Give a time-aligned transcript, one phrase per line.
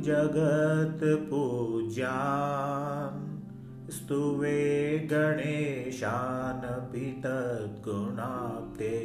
[0.06, 1.20] जगत्पूज्यान्
[3.96, 4.62] स्तुवे
[5.12, 8.96] गणेशानपि तद्गुणाप्ते